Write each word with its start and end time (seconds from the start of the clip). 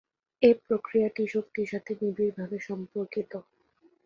এ 0.41 0.59
প্রক্রিয়াটি 0.65 1.23
শক্তির 1.33 1.67
সাথে 1.71 1.91
নিবিড়ভাবে 2.01 2.57
সম্পর্কিত। 2.67 3.31